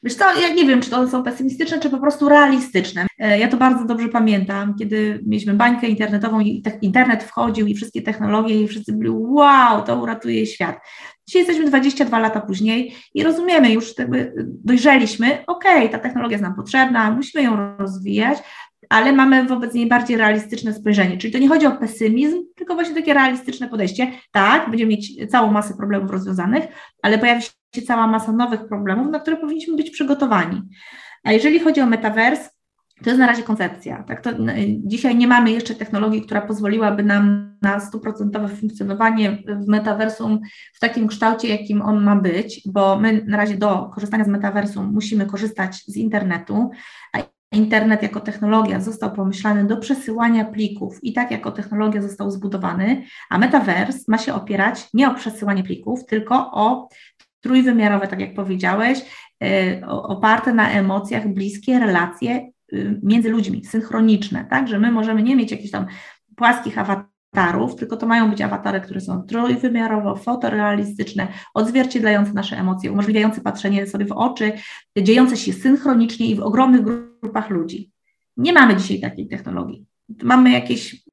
[0.03, 3.07] Wiesz co, ja nie wiem, czy to są pesymistyczne, czy po prostu realistyczne.
[3.17, 8.01] E, ja to bardzo dobrze pamiętam, kiedy mieliśmy bańkę internetową i internet wchodził i wszystkie
[8.01, 10.79] technologie i wszyscy byli wow, to uratuje świat.
[11.27, 13.93] Dzisiaj jesteśmy 22 lata później i rozumiemy, już
[14.45, 18.37] dojrzeliśmy, okej, okay, ta technologia jest nam potrzebna, musimy ją rozwijać,
[18.89, 21.17] ale mamy wobec niej bardziej realistyczne spojrzenie.
[21.17, 24.11] Czyli to nie chodzi o pesymizm, tylko właśnie takie realistyczne podejście.
[24.31, 26.63] Tak, będziemy mieć całą masę problemów rozwiązanych,
[27.01, 27.49] ale pojawi się
[27.87, 30.61] cała masa nowych problemów, na które powinniśmy być przygotowani.
[31.23, 32.49] A jeżeli chodzi o metavers,
[33.03, 34.03] to jest na razie koncepcja.
[34.03, 34.21] Tak?
[34.21, 34.29] To,
[34.79, 40.39] dzisiaj nie mamy jeszcze technologii, która pozwoliłaby nam na stuprocentowe funkcjonowanie w metaversum
[40.73, 44.93] w takim kształcie, jakim on ma być, bo my na razie do korzystania z metaversum
[44.93, 46.69] musimy korzystać z internetu,
[47.13, 47.19] a
[47.51, 53.37] internet jako technologia został pomyślany do przesyłania plików i tak jako technologia został zbudowany, a
[53.37, 56.89] metavers ma się opierać nie o przesyłanie plików, tylko o
[57.41, 58.99] trójwymiarowe, tak jak powiedziałeś,
[59.43, 65.35] y, oparte na emocjach, bliskie relacje y, między ludźmi, synchroniczne, tak, że my możemy nie
[65.35, 65.85] mieć jakichś tam
[66.35, 73.41] płaskich awatarów, tylko to mają być awatary, które są trójwymiarowo, fotorealistyczne, odzwierciedlające nasze emocje, umożliwiające
[73.41, 74.51] patrzenie sobie w oczy,
[74.97, 76.81] dziejące się synchronicznie i w ogromnych
[77.21, 77.91] grupach ludzi.
[78.37, 79.88] Nie mamy dzisiaj takiej technologii.
[80.23, 81.03] Mamy jakieś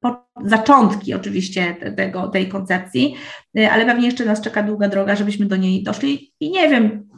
[0.45, 3.15] zaczątki oczywiście tego, tej koncepcji,
[3.59, 7.09] y, ale pewnie jeszcze nas czeka długa droga, żebyśmy do niej doszli i nie wiem,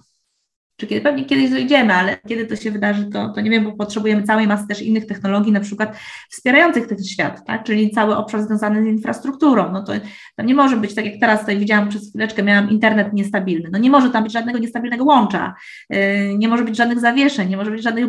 [0.80, 3.72] czy kiedy, pewnie kiedyś dojdziemy, ale kiedy to się wydarzy, to, to nie wiem, bo
[3.72, 5.96] potrzebujemy całej masy też innych technologii, na przykład
[6.30, 7.64] wspierających ten świat, tak?
[7.64, 9.72] czyli cały obszar związany z infrastrukturą.
[9.72, 9.92] No to,
[10.36, 13.68] to nie może być, tak jak teraz tutaj widziałam przez chwileczkę, miałam internet niestabilny.
[13.72, 15.54] No nie może tam być żadnego niestabilnego łącza,
[15.90, 15.98] yy,
[16.38, 18.08] nie może być żadnych zawieszeń, nie może być żadnych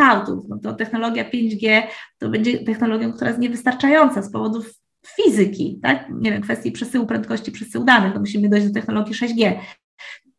[0.00, 0.48] blackoutów.
[0.48, 1.82] No to technologia 5G
[2.18, 4.74] to będzie technologią, która jest niewystarczająca z powodów
[5.06, 6.06] fizyki, tak?
[6.10, 9.52] Nie wiem, kwestii przesyłu prędkości przesyłu danych, to musimy dojść do technologii 6G,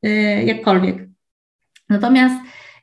[0.04, 1.08] yy, jakkolwiek.
[1.90, 2.36] Natomiast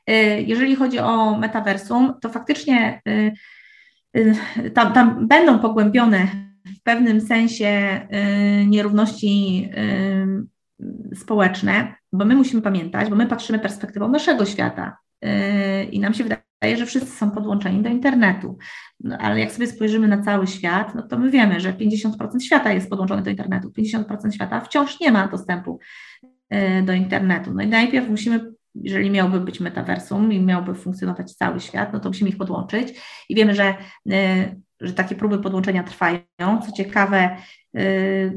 [0.09, 0.13] y,
[0.47, 3.33] jeżeli chodzi o metaversum, to faktycznie y,
[4.17, 6.27] y, tam, tam będą pogłębione
[6.65, 8.01] w pewnym sensie
[8.67, 9.69] nierówności
[11.15, 14.97] społeczne, bo my musimy pamiętać, bo my patrzymy perspektywą naszego świata
[15.91, 16.38] i nam się wydaje,
[16.77, 18.57] że wszyscy są podłączeni do internetu.
[18.99, 22.73] No, ale jak sobie spojrzymy na cały świat, no to my wiemy, że 50% świata
[22.73, 25.79] jest podłączone do internetu, 50% świata wciąż nie ma dostępu
[26.49, 27.53] e, do internetu.
[27.53, 32.09] No i najpierw musimy, jeżeli miałby być metaversum i miałby funkcjonować cały świat, no to
[32.09, 33.01] musimy ich podłączyć.
[33.29, 33.75] I wiemy, że,
[34.11, 36.19] e, że takie próby podłączenia trwają.
[36.65, 37.81] Co ciekawe, e,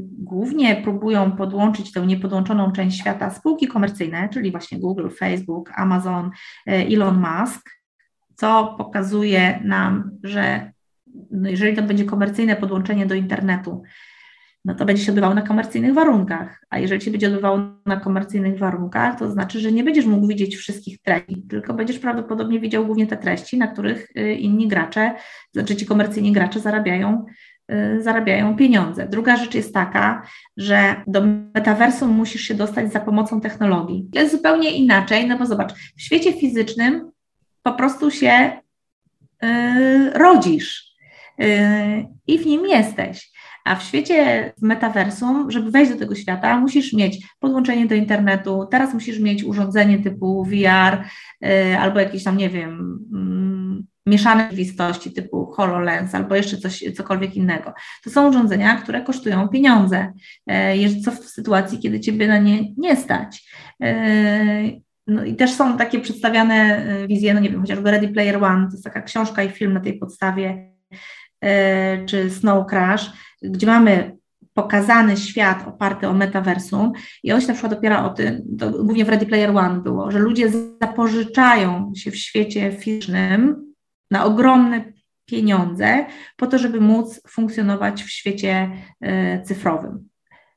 [0.01, 6.31] głównie próbują podłączyć tę niepodłączoną część świata spółki komercyjne, czyli właśnie Google, Facebook, Amazon,
[6.65, 7.82] Elon Musk
[8.35, 10.71] co pokazuje nam, że
[11.31, 13.83] no jeżeli to będzie komercyjne podłączenie do internetu,
[14.65, 16.65] no to będzie się odbywało na komercyjnych warunkach.
[16.69, 20.55] A jeżeli się będzie odbywało na komercyjnych warunkach, to znaczy, że nie będziesz mógł widzieć
[20.55, 25.13] wszystkich treści, tylko będziesz prawdopodobnie widział głównie te treści, na których y, inni gracze,
[25.53, 27.25] znaczy ci komercyjni gracze zarabiają,
[27.71, 29.07] y, zarabiają pieniądze.
[29.07, 30.23] Druga rzecz jest taka,
[30.57, 31.21] że do
[31.55, 34.09] metaversum musisz się dostać za pomocą technologii.
[34.13, 37.12] To jest zupełnie inaczej, no bo zobacz, w świecie fizycznym
[37.63, 38.61] po prostu się
[39.43, 40.95] y, rodzisz
[41.41, 43.33] y, i w nim jesteś.
[43.65, 48.93] A w świecie metaversum, żeby wejść do tego świata, musisz mieć podłączenie do internetu, teraz
[48.93, 51.03] musisz mieć urządzenie typu VR
[51.45, 57.35] y, albo jakieś tam, nie wiem, mm, mieszane rzeczywistości typu HoloLens albo jeszcze coś, cokolwiek
[57.35, 57.73] innego.
[58.03, 60.13] To są urządzenia, które kosztują pieniądze,
[61.05, 63.45] co w sytuacji, kiedy ciebie na nie nie stać.
[65.07, 68.67] No i też są takie przedstawiane y, wizje, no nie wiem, chociażby Ready Player One,
[68.67, 70.71] to jest taka książka i film na tej podstawie,
[71.45, 73.11] y, czy Snow Crash,
[73.41, 74.17] gdzie mamy
[74.53, 76.91] pokazany świat oparty o metaversum
[77.23, 78.41] i on się na przykład opiera o tym,
[78.83, 80.49] głównie w Ready Player One było, że ludzie
[80.81, 83.73] zapożyczają się w świecie fizycznym
[84.11, 84.93] na ogromne
[85.25, 86.05] pieniądze
[86.37, 88.71] po to, żeby móc funkcjonować w świecie
[89.05, 90.09] y, cyfrowym.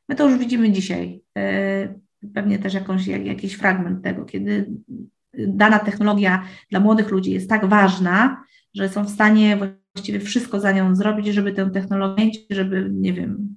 [0.08, 1.20] My to już widzimy dzisiaj
[2.34, 4.70] pewnie też jakąś, jakiś fragment tego, kiedy
[5.38, 9.58] dana technologia dla młodych ludzi jest tak ważna, że są w stanie
[9.94, 13.56] właściwie wszystko za nią zrobić, żeby tę technologię, żeby, nie wiem,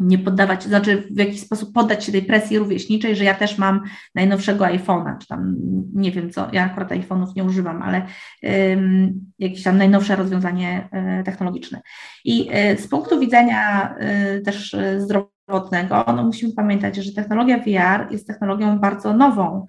[0.00, 3.80] nie poddawać, znaczy w jakiś sposób poddać się tej presji rówieśniczej, że ja też mam
[4.14, 5.56] najnowszego iPhone'a, czy tam
[5.94, 8.02] nie wiem co, ja akurat iPhone'ów nie używam, ale
[8.42, 10.88] um, jakieś tam najnowsze rozwiązanie
[11.20, 11.80] y, technologiczne.
[12.24, 13.94] I y, z punktu widzenia
[14.36, 19.66] y, też zdrowotnego, no musimy pamiętać, że technologia VR jest technologią bardzo nową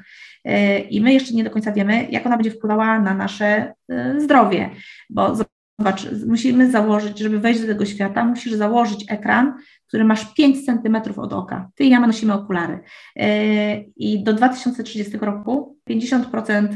[0.90, 3.74] i my jeszcze nie do końca wiemy, jak ona będzie wpływała na nasze
[4.18, 4.70] zdrowie,
[5.10, 5.36] bo
[5.80, 9.54] zobacz, musimy założyć, żeby wejść do tego świata, musisz założyć ekran,
[9.88, 11.70] który masz 5 centymetrów od oka.
[11.76, 12.80] Ty i ja nosimy okulary.
[13.20, 16.68] Y, I do 2030 roku 50%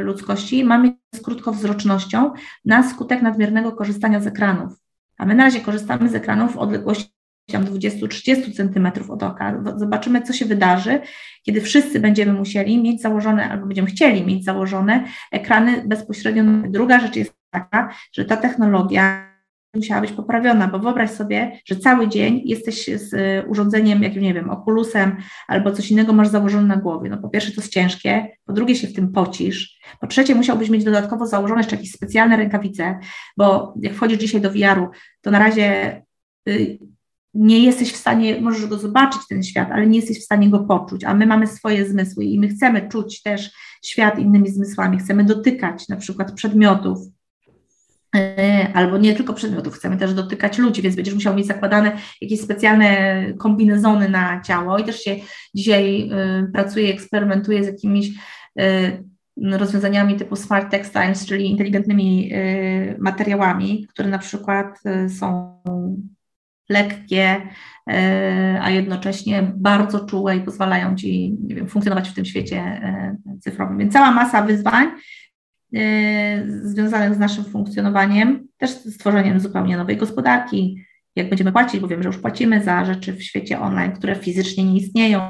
[0.00, 2.32] ludzkości ma mieć z krótkowzrocznością
[2.64, 4.72] na skutek nadmiernego korzystania z ekranów.
[5.18, 7.18] A my na razie korzystamy z ekranów w odległości
[7.50, 9.62] 20-30 centymetrów od oka.
[9.76, 11.00] Zobaczymy, co się wydarzy,
[11.42, 16.42] kiedy wszyscy będziemy musieli mieć założone, albo będziemy chcieli mieć założone ekrany bezpośrednio.
[16.68, 19.28] Druga rzecz jest taka, że ta technologia
[19.74, 23.14] musiała być poprawiona, bo wyobraź sobie, że cały dzień jesteś z
[23.48, 25.16] urządzeniem, jakim nie wiem, okulusem
[25.48, 27.10] albo coś innego masz założone na głowie.
[27.10, 30.70] No po pierwsze to jest ciężkie, po drugie się w tym pocisz, po trzecie musiałbyś
[30.70, 32.98] mieć dodatkowo założone jeszcze jakieś specjalne rękawice,
[33.36, 34.88] bo jak wchodzisz dzisiaj do VR-u,
[35.20, 35.96] to na razie
[36.48, 36.78] y,
[37.34, 40.58] nie jesteś w stanie, możesz go zobaczyć, ten świat, ale nie jesteś w stanie go
[40.58, 43.50] poczuć, a my mamy swoje zmysły i my chcemy czuć też
[43.84, 46.98] świat innymi zmysłami, chcemy dotykać na przykład przedmiotów,
[48.74, 53.16] albo nie tylko przedmiotów, chcemy też dotykać ludzi, więc będziesz musiał mieć zakładane jakieś specjalne
[53.38, 55.16] kombinezony na ciało i też się
[55.54, 58.10] dzisiaj e, pracuje, eksperymentuje z jakimiś
[58.58, 58.92] e,
[59.36, 62.32] rozwiązaniami typu smart textiles, czyli inteligentnymi
[62.98, 64.78] materiałami, które na przykład
[65.18, 65.58] są
[66.68, 67.42] lekkie,
[67.90, 73.16] e, a jednocześnie bardzo czułe i pozwalają ci nie wiem, funkcjonować w tym świecie e,
[73.40, 73.78] cyfrowym.
[73.78, 74.90] Więc cała masa wyzwań e,
[76.62, 80.84] związanych z naszym funkcjonowaniem, też stworzeniem zupełnie nowej gospodarki,
[81.16, 84.64] jak będziemy płacić, bo wiem, że już płacimy za rzeczy w świecie online, które fizycznie
[84.64, 85.20] nie istnieją.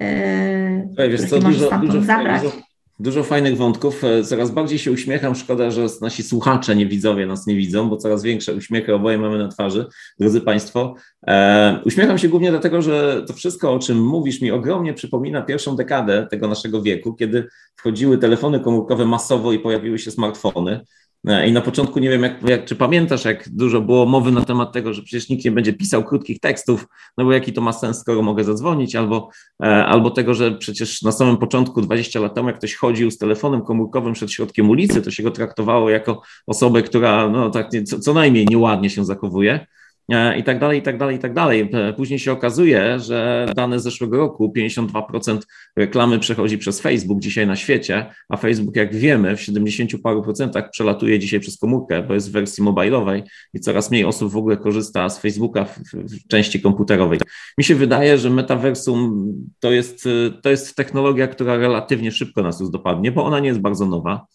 [0.00, 2.42] Yy, wiesz co, dużo, dużo, zabrać.
[2.42, 2.56] Dużo,
[3.00, 4.04] Dużo fajnych wątków.
[4.04, 5.34] E, coraz bardziej się uśmiecham.
[5.34, 9.38] Szkoda, że nasi słuchacze, nie widzowie nas nie widzą, bo coraz większe uśmiechy oboje mamy
[9.38, 9.86] na twarzy,
[10.18, 10.94] drodzy Państwo.
[11.26, 15.76] E, uśmiecham się głównie dlatego, że to wszystko, o czym mówisz, mi ogromnie przypomina pierwszą
[15.76, 20.80] dekadę tego naszego wieku, kiedy wchodziły telefony komórkowe masowo i pojawiły się smartfony.
[21.26, 24.44] E, I na początku nie wiem, jak, jak, czy pamiętasz, jak dużo było mowy na
[24.44, 26.86] temat tego, że przecież nikt nie będzie pisał krótkich tekstów,
[27.18, 29.30] no bo jaki to ma sens, skoro mogę zadzwonić, albo,
[29.62, 33.18] e, albo tego, że przecież na samym początku, 20 lat temu, jak ktoś chodził z
[33.18, 37.82] telefonem komórkowym przed środkiem ulicy, to się go traktowało jako osobę, która no tak nie,
[37.82, 39.66] co, co najmniej nieładnie się zachowuje.
[40.08, 41.70] E, i tak dalej, i tak dalej, i tak dalej.
[41.72, 45.38] E, później się okazuje, że dane z zeszłego roku 52%
[45.76, 50.70] reklamy przechodzi przez Facebook dzisiaj na świecie, a Facebook, jak wiemy, w 70 paru procentach
[50.70, 53.22] przelatuje dzisiaj przez komórkę, bo jest w wersji mobilowej
[53.54, 57.18] i coraz mniej osób w ogóle korzysta z Facebooka w, w części komputerowej.
[57.58, 59.26] Mi się wydaje, że metaversum
[59.60, 60.08] to jest,
[60.42, 64.26] to jest technologia, która relatywnie szybko nas już dopadnie, bo ona nie jest bardzo nowa.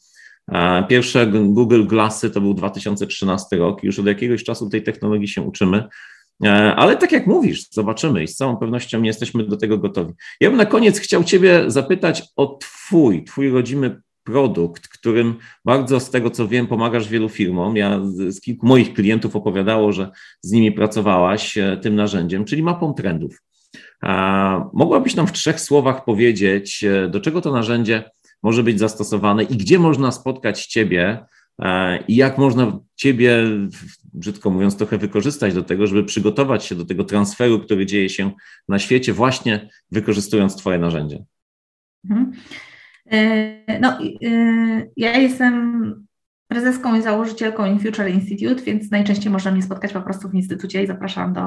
[0.89, 3.83] Pierwsze Google Glassy to był 2013 rok.
[3.83, 5.83] Już od jakiegoś czasu tej technologii się uczymy.
[6.43, 10.13] E, ale tak jak mówisz, zobaczymy i z całą pewnością nie jesteśmy do tego gotowi.
[10.41, 16.09] Ja bym na koniec chciał Ciebie zapytać o Twój, Twój rodzimy produkt, którym bardzo z
[16.09, 17.77] tego co wiem pomagasz wielu firmom.
[17.77, 22.93] Ja z kilku moich klientów opowiadało, że z nimi pracowałaś e, tym narzędziem, czyli mapą
[22.93, 23.41] trendów.
[24.73, 28.03] Mogłabyś nam w trzech słowach powiedzieć, e, do czego to narzędzie
[28.45, 31.25] może być zastosowane i gdzie można spotkać Ciebie
[31.61, 33.43] e, i jak można Ciebie,
[34.13, 38.31] brzydko mówiąc, trochę wykorzystać do tego, żeby przygotować się do tego transferu, który dzieje się
[38.69, 41.23] na świecie, właśnie wykorzystując Twoje narzędzie.
[42.09, 42.31] Mhm.
[43.11, 46.05] E, no, e, ja jestem
[46.47, 50.87] prezeską i założycielką InFuture Institute, więc najczęściej można mnie spotkać po prostu w instytucie i
[50.87, 51.41] zapraszam do,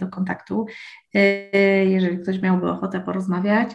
[0.00, 0.66] do kontaktu,
[1.84, 3.70] jeżeli ktoś miałby ochotę porozmawiać.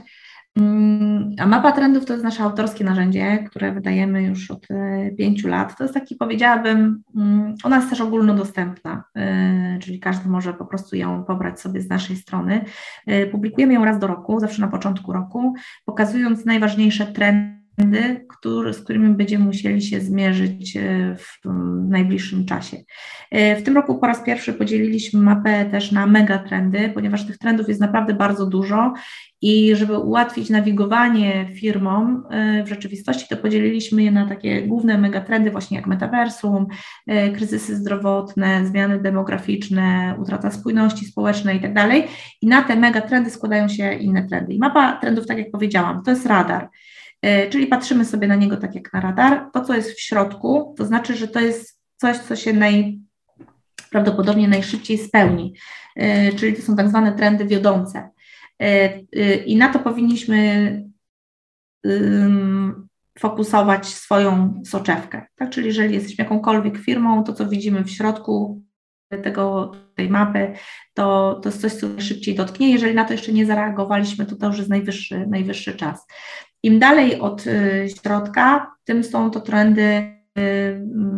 [0.57, 5.47] Mm, a mapa trendów to jest nasze autorskie narzędzie, które wydajemy już od e, pięciu
[5.47, 5.77] lat.
[5.77, 10.95] To jest taki, powiedziałabym, mm, ona jest też ogólnodostępna, e, czyli każdy może po prostu
[10.95, 12.65] ją pobrać sobie z naszej strony.
[13.07, 15.53] E, publikujemy ją raz do roku, zawsze na początku roku,
[15.85, 17.56] pokazując najważniejsze trendy
[18.29, 20.77] który, z którymi będziemy musieli się zmierzyć
[21.17, 21.49] w
[21.89, 22.77] najbliższym czasie.
[23.31, 27.81] W tym roku po raz pierwszy podzieliliśmy mapę też na megatrendy, ponieważ tych trendów jest
[27.81, 28.93] naprawdę bardzo dużo
[29.41, 35.51] i żeby ułatwić nawigowanie firmom e, w rzeczywistości, to podzieliliśmy je na takie główne megatrendy,
[35.51, 36.67] właśnie jak metaversum,
[37.07, 41.73] e, kryzysy zdrowotne, zmiany demograficzne, utrata spójności społecznej itd.
[41.73, 42.11] Tak
[42.41, 44.53] I na te megatrendy składają się inne trendy.
[44.53, 46.69] I mapa trendów, tak jak powiedziałam, to jest radar.
[47.21, 49.49] E, czyli patrzymy sobie na niego tak jak na radar.
[49.53, 54.97] To, co jest w środku, to znaczy, że to jest coś, co się najprawdopodobniej najszybciej
[54.97, 55.53] spełni,
[56.36, 58.10] czyli to są tak zwane trendy wiodące.
[58.62, 60.88] E, e, I na to powinniśmy
[63.19, 65.25] fokusować swoją soczewkę.
[65.36, 65.49] Tak?
[65.49, 68.62] Czyli jeżeli jesteśmy jakąkolwiek firmą, to co widzimy w środku
[69.23, 70.53] tego, tej mapy,
[70.93, 72.71] to, to jest coś, co szybciej dotknie.
[72.71, 76.08] Jeżeli na to jeszcze nie zareagowaliśmy, to to już jest najwyższy, najwyższy czas.
[76.67, 80.17] Im dalej od y, środka, tym są to trendy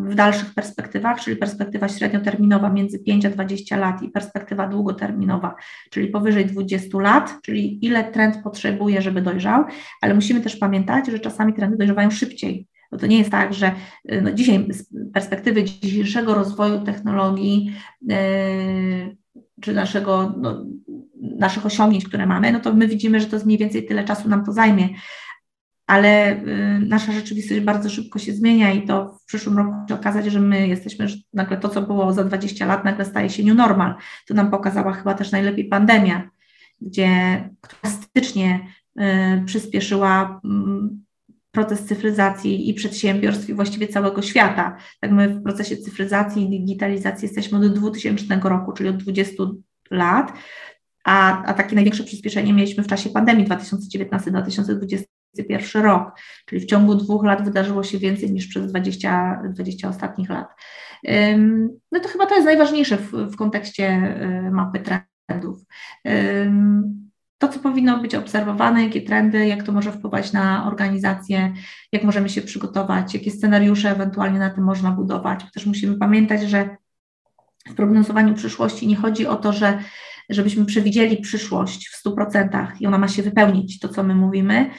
[0.05, 5.55] w dalszych perspektywach, czyli perspektywa średnioterminowa między 5 a 20 lat i perspektywa długoterminowa,
[5.89, 9.63] czyli powyżej 20 lat, czyli ile trend potrzebuje, żeby dojrzał,
[10.01, 12.67] ale musimy też pamiętać, że czasami trendy dojrzewają szybciej.
[12.91, 13.71] Bo to nie jest tak, że
[14.11, 19.17] y, no dzisiaj z perspektywy dzisiejszego rozwoju technologii yy,
[19.61, 20.65] czy naszego, no,
[21.21, 24.29] naszych osiągnięć, które mamy, no to my widzimy, że to jest mniej więcej tyle czasu
[24.29, 24.89] nam to zajmie,
[25.89, 30.25] ale y, nasza rzeczywistość bardzo szybko się zmienia i to w przyszłym roku się okazać,
[30.25, 33.57] że my jesteśmy, że nagle to, co było za 20 lat, nagle staje się new
[33.57, 33.95] normal.
[34.27, 36.29] To nam pokazała chyba też najlepiej pandemia,
[36.81, 37.09] gdzie
[37.81, 38.67] drastycznie
[38.99, 41.03] y, przyspieszyła mm,
[41.51, 44.77] proces cyfryzacji i przedsiębiorstw i właściwie całego świata.
[44.99, 49.43] Tak my w procesie cyfryzacji i digitalizacji jesteśmy od 2000 roku, czyli od 20
[49.91, 50.33] lat,
[51.03, 56.95] a, a takie największe przyspieszenie mieliśmy w czasie pandemii 2019-2020 2021 rok, czyli w ciągu
[56.95, 60.47] dwóch lat wydarzyło się więcej niż przez 20, 20 ostatnich lat.
[61.91, 64.15] No to chyba to jest najważniejsze w, w kontekście
[64.47, 65.59] y, mapy trendów.
[67.37, 71.53] To, co powinno być obserwowane, jakie trendy, jak to może wpływać na organizację,
[71.91, 75.45] jak możemy się przygotować, jakie scenariusze ewentualnie na tym można budować.
[75.53, 76.77] Też musimy pamiętać, że
[77.69, 79.79] w prognozowaniu przyszłości nie chodzi o to, że
[80.29, 84.69] żebyśmy przewidzieli przyszłość w 100% i ona ma się wypełnić, to co my mówimy,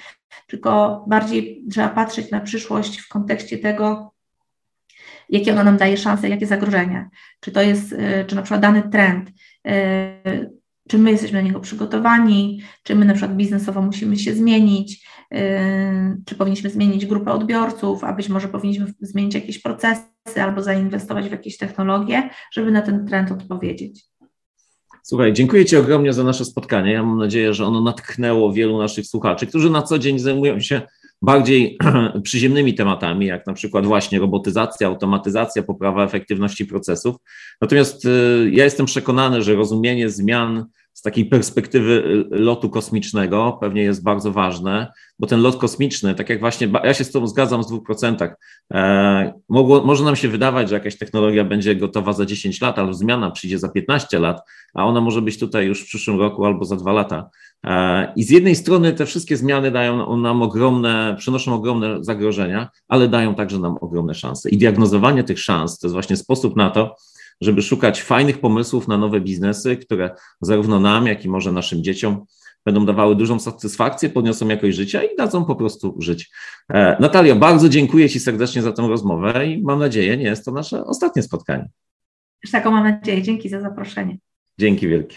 [0.46, 4.12] tylko bardziej trzeba patrzeć na przyszłość w kontekście tego,
[5.28, 7.10] jakie ona nam daje szanse, jakie zagrożenia.
[7.40, 10.50] Czy to jest, y, czy na przykład dany trend, y,
[10.88, 15.38] czy my jesteśmy na niego przygotowani, czy my na przykład biznesowo musimy się zmienić, y,
[16.26, 21.32] czy powinniśmy zmienić grupę odbiorców, a być może powinniśmy zmienić jakieś procesy albo zainwestować w
[21.32, 24.09] jakieś technologie, żeby na ten trend odpowiedzieć.
[25.02, 26.92] Słuchaj, dziękuję Ci ogromnie za nasze spotkanie.
[26.92, 30.82] Ja mam nadzieję, że ono natchnęło wielu naszych słuchaczy, którzy na co dzień zajmują się
[31.22, 31.78] bardziej
[32.22, 37.16] przyziemnymi tematami, jak na przykład właśnie robotyzacja, automatyzacja, poprawa efektywności procesów.
[37.60, 40.66] Natomiast y, ja jestem przekonany, że rozumienie zmian
[41.00, 46.40] z takiej perspektywy lotu kosmicznego pewnie jest bardzo ważne, bo ten lot kosmiczny, tak jak
[46.40, 48.36] właśnie, ja się z Tobą zgadzam z dwóch procentach,
[48.72, 52.94] e, mogło, może nam się wydawać, że jakaś technologia będzie gotowa za 10 lat, albo
[52.94, 54.40] zmiana przyjdzie za 15 lat,
[54.74, 57.30] a ona może być tutaj już w przyszłym roku albo za dwa lata.
[57.64, 63.08] E, I z jednej strony te wszystkie zmiany dają nam ogromne, przynoszą ogromne zagrożenia, ale
[63.08, 64.50] dają także nam ogromne szanse.
[64.50, 66.96] I diagnozowanie tych szans to jest właśnie sposób na to,
[67.40, 70.10] żeby szukać fajnych pomysłów na nowe biznesy, które
[70.40, 72.24] zarówno nam, jak i może naszym dzieciom
[72.64, 76.30] będą dawały dużą satysfakcję, podniosą jakość życia i dadzą po prostu żyć.
[76.68, 80.52] E, Natalia, bardzo dziękuję Ci serdecznie za tę rozmowę i mam nadzieję, nie jest to
[80.52, 81.68] nasze ostatnie spotkanie.
[82.44, 83.22] Już taką mam nadzieję.
[83.22, 84.18] Dzięki za zaproszenie.
[84.58, 85.16] Dzięki wielkie.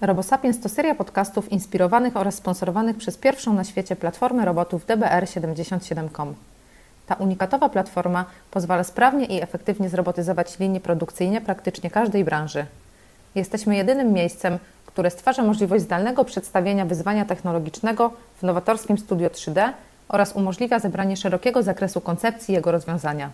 [0.00, 6.34] RoboSapiens to seria podcastów inspirowanych oraz sponsorowanych przez pierwszą na świecie platformę robotów DBR77.com.
[7.06, 12.66] Ta unikatowa platforma pozwala sprawnie i efektywnie zrobotyzować linie produkcyjne praktycznie każdej branży.
[13.34, 19.72] Jesteśmy jedynym miejscem, które stwarza możliwość zdalnego przedstawienia wyzwania technologicznego w nowatorskim studio 3D
[20.08, 23.30] oraz umożliwia zebranie szerokiego zakresu koncepcji jego rozwiązania.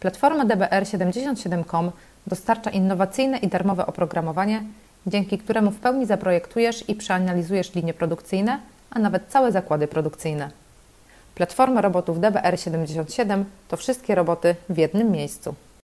[0.00, 1.90] Platforma DBR77.com
[2.26, 4.62] dostarcza innowacyjne i darmowe oprogramowanie,
[5.06, 8.58] dzięki któremu w pełni zaprojektujesz i przeanalizujesz linie produkcyjne,
[8.90, 10.63] a nawet całe zakłady produkcyjne.
[11.34, 15.54] Platforma robotów DBR77 to wszystkie roboty w jednym miejscu.